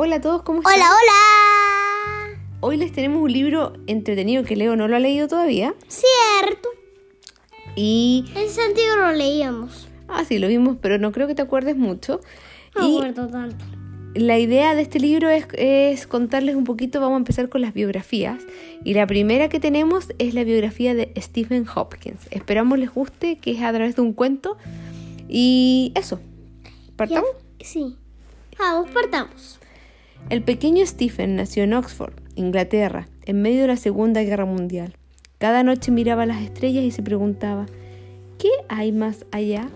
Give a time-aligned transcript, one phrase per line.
[0.00, 0.74] Hola a todos, ¿cómo están?
[0.74, 2.40] Hola, hola.
[2.60, 5.74] Hoy les tenemos un libro entretenido que Leo no lo ha leído todavía.
[5.88, 6.68] Cierto.
[7.74, 8.24] Y.
[8.36, 9.88] En sentido lo leíamos.
[10.06, 12.20] Ah, sí, lo vimos, pero no creo que te acuerdes mucho.
[12.76, 13.64] No y acuerdo tanto.
[14.14, 17.00] la idea de este libro es, es contarles un poquito.
[17.00, 18.40] Vamos a empezar con las biografías.
[18.84, 22.28] Y la primera que tenemos es la biografía de Stephen Hopkins.
[22.30, 24.58] Esperamos les guste, que es a través de un cuento.
[25.28, 26.20] Y eso.
[26.94, 27.30] ¿Partamos?
[27.58, 27.96] Ya, Sí.
[28.60, 29.58] Vamos, partamos.
[30.30, 34.94] El pequeño Stephen nació en Oxford, Inglaterra, en medio de la Segunda Guerra Mundial.
[35.38, 37.66] Cada noche miraba las estrellas y se preguntaba,
[38.38, 39.68] ¿qué hay más allá?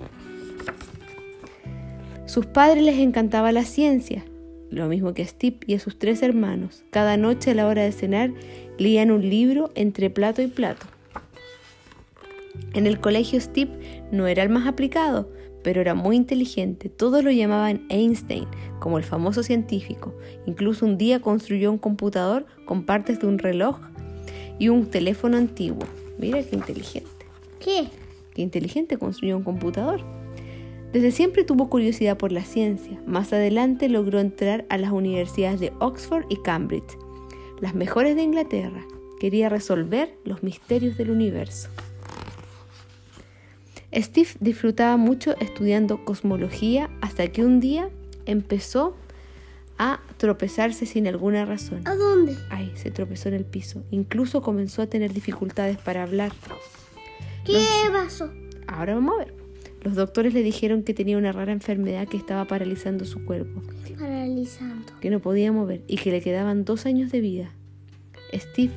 [2.26, 4.24] Sus padres les encantaba la ciencia,
[4.70, 6.84] lo mismo que a Steve y a sus tres hermanos.
[6.90, 8.32] Cada noche a la hora de cenar
[8.78, 10.86] leían un libro entre plato y plato.
[12.74, 13.70] En el colegio Steve
[14.10, 15.30] no era el más aplicado,
[15.62, 16.88] pero era muy inteligente.
[16.88, 18.46] Todos lo llamaban Einstein,
[18.80, 20.14] como el famoso científico.
[20.46, 23.78] Incluso un día construyó un computador con partes de un reloj
[24.58, 25.86] y un teléfono antiguo.
[26.18, 27.10] Mira qué inteligente.
[27.60, 27.86] ¿Qué?
[28.34, 30.00] Qué inteligente construyó un computador.
[30.92, 33.00] Desde siempre tuvo curiosidad por la ciencia.
[33.06, 36.98] Más adelante logró entrar a las universidades de Oxford y Cambridge,
[37.60, 38.84] las mejores de Inglaterra.
[39.18, 41.68] Quería resolver los misterios del universo.
[43.94, 47.90] Steve disfrutaba mucho estudiando cosmología hasta que un día
[48.26, 48.96] empezó
[49.78, 51.82] a tropezarse sin alguna razón.
[51.86, 52.36] ¿A dónde?
[52.50, 53.82] Ay, se tropezó en el piso.
[53.90, 56.32] Incluso comenzó a tener dificultades para hablar.
[57.44, 58.30] ¿Qué pasó?
[58.66, 59.34] Ahora vamos a ver.
[59.82, 63.62] Los doctores le dijeron que tenía una rara enfermedad que estaba paralizando su cuerpo,
[63.98, 64.92] Paralizando.
[65.00, 67.50] que no podía mover y que le quedaban dos años de vida.
[68.32, 68.72] Steve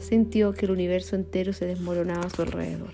[0.00, 2.90] sintió que el universo entero se desmoronaba a su alrededor.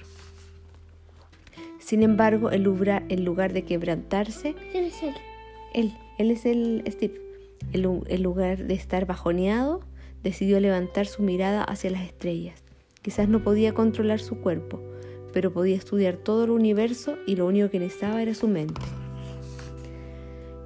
[1.84, 5.14] Sin embargo, lugar, en lugar de quebrantarse, ¿Quién es él?
[5.74, 7.20] él, él es el Steve,
[7.74, 9.80] en lu- en lugar de estar bajoneado,
[10.22, 12.62] decidió levantar su mirada hacia las estrellas.
[13.02, 14.80] Quizás no podía controlar su cuerpo,
[15.34, 18.80] pero podía estudiar todo el universo y lo único que necesitaba era su mente.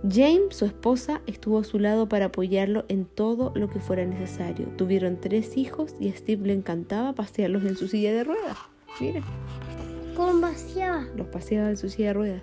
[0.09, 4.67] James, su esposa, estuvo a su lado para apoyarlo en todo lo que fuera necesario.
[4.77, 8.57] Tuvieron tres hijos y a Steve le encantaba pasearlos en su silla de ruedas.
[9.01, 9.21] Mira
[11.17, 12.43] Los paseaba en su silla de ruedas.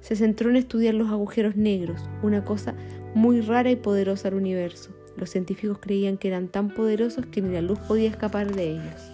[0.00, 2.74] Se centró en estudiar los agujeros negros, una cosa
[3.14, 4.90] muy rara y poderosa al universo.
[5.16, 9.12] Los científicos creían que eran tan poderosos que ni la luz podía escapar de ellos.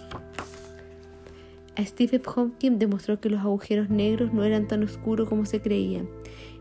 [1.77, 6.07] Stephen Hawking demostró que los agujeros negros no eran tan oscuros como se creían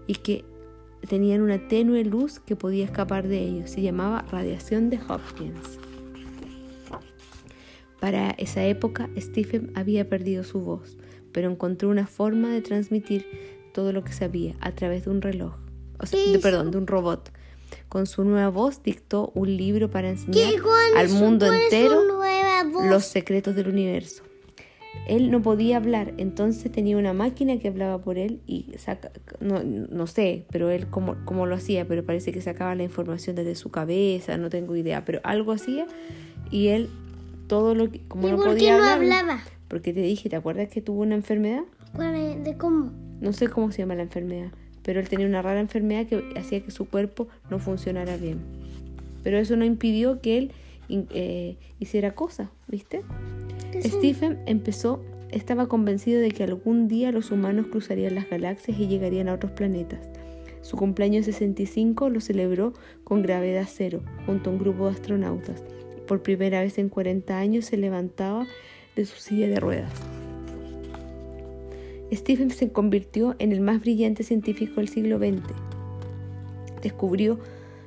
[0.07, 0.45] y que
[1.09, 3.71] tenían una tenue luz que podía escapar de ellos.
[3.71, 5.79] Se llamaba radiación de Hopkins.
[8.01, 10.97] Para esa época, Stephen había perdido su voz,
[11.33, 13.27] pero encontró una forma de transmitir
[13.73, 15.55] todo lo que sabía a través de un reloj,
[15.99, 17.31] o sea, ¿Qué de- perdón, de un robot.
[17.89, 20.61] Con su nueva voz dictó un libro para enseñar ¿Qué?
[20.63, 22.03] ¿Cuál al mundo entero
[22.89, 24.23] los secretos del universo.
[25.09, 29.63] Él no podía hablar, entonces tenía una máquina que hablaba por él y saca, no,
[29.63, 33.55] no sé, pero él cómo, cómo lo hacía, pero parece que sacaba la información desde
[33.57, 35.87] su cabeza, no tengo idea, pero algo hacía
[36.51, 36.89] y él
[37.47, 39.41] todo lo que, como ¿Y no por podía qué no hablar, hablaba?
[39.69, 41.63] porque te dije, ¿te acuerdas que tuvo una enfermedad?
[41.95, 42.93] ¿Cuál es- ¿De cómo?
[43.21, 44.51] No sé cómo se llama la enfermedad,
[44.83, 48.39] pero él tenía una rara enfermedad que hacía que su cuerpo no funcionara bien.
[49.23, 50.53] Pero eso no impidió que él
[50.89, 53.03] eh, hiciera cosas, ¿viste?
[53.83, 59.29] Stephen empezó, estaba convencido de que algún día los humanos cruzarían las galaxias y llegarían
[59.29, 59.99] a otros planetas.
[60.63, 62.73] Su cumpleaños 65 lo celebró
[63.05, 65.63] con gravedad cero, junto a un grupo de astronautas.
[66.07, 68.47] Por primera vez en 40 años se levantaba
[68.95, 69.93] de su silla de ruedas.
[72.13, 75.43] Stephen se convirtió en el más brillante científico del siglo XX.
[76.83, 77.41] Descubrió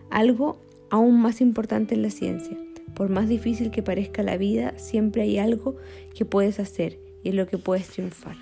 [0.10, 0.60] algo
[0.90, 2.58] aún más importante en la ciencia.
[2.96, 5.78] Por más difícil que parezca la vida, siempre hay algo
[6.14, 8.36] que puedes hacer y en lo que puedes triunfar.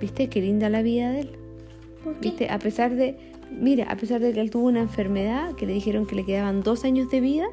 [0.00, 1.30] ¿Viste qué linda la vida de él?
[2.20, 2.50] ¿Viste?
[2.50, 3.16] A pesar de,
[3.50, 6.62] mira, a pesar de que él tuvo una enfermedad, que le dijeron que le quedaban
[6.62, 7.46] dos años de vida,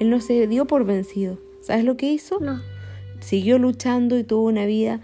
[0.00, 1.38] él no se dio por vencido.
[1.60, 2.40] ¿Sabes lo que hizo?
[2.40, 2.60] No.
[3.20, 5.00] siguió luchando y tuvo una vida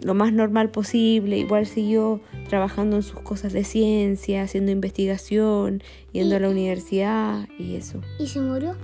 [0.00, 1.38] lo más normal posible.
[1.38, 5.82] Igual siguió trabajando en sus cosas de ciencia, haciendo investigación,
[6.12, 8.00] yendo a la universidad y eso.
[8.18, 8.76] ¿Y se murió?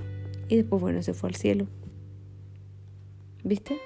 [0.48, 1.66] Y después, bueno, se fue al cielo.
[3.42, 3.78] ¿Viste?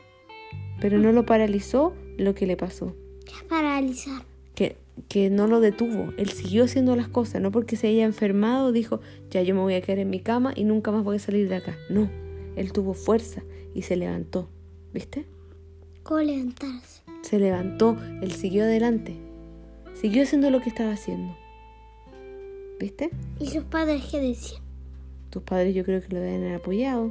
[0.80, 2.94] Pero no lo paralizó lo que le pasó.
[3.24, 4.22] ¿Qué es paralizar?
[4.54, 4.76] Que,
[5.08, 6.12] que no lo detuvo.
[6.16, 7.40] Él siguió haciendo las cosas.
[7.40, 9.00] No porque se haya enfermado, dijo,
[9.30, 11.48] ya yo me voy a quedar en mi cama y nunca más voy a salir
[11.48, 11.76] de acá.
[11.90, 12.10] No.
[12.56, 13.42] Él tuvo fuerza
[13.74, 14.48] y se levantó.
[14.92, 15.26] ¿Viste?
[16.04, 17.02] ¿Cómo levantarse?
[17.22, 19.16] Se levantó, él siguió adelante.
[19.94, 21.36] Siguió haciendo lo que estaba haciendo.
[22.78, 23.10] ¿Viste?
[23.40, 24.62] ¿Y sus padres qué decían?
[25.30, 27.10] Tus padres yo creo que lo deben haber apoyado,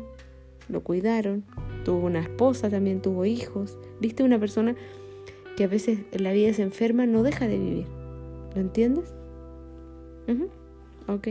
[0.69, 1.44] lo cuidaron,
[1.83, 3.77] tuvo una esposa, también tuvo hijos.
[4.00, 4.75] ¿Viste una persona
[5.55, 7.85] que a veces la vida se enferma, no deja de vivir?
[8.55, 9.13] ¿Lo entiendes?
[10.27, 10.50] Ujú,
[11.07, 11.27] Ok.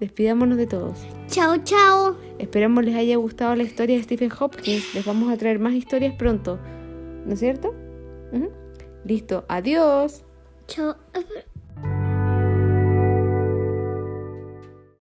[0.00, 1.06] Despidámonos de todos.
[1.28, 2.16] Chao, chao.
[2.38, 4.94] Esperamos les haya gustado la historia de Stephen Hopkins.
[4.94, 6.58] Les vamos a traer más historias pronto.
[7.26, 7.74] ¿No es cierto?
[8.32, 8.50] Ujú.
[9.04, 9.44] Listo.
[9.48, 10.22] Adiós.
[10.66, 10.96] Chao.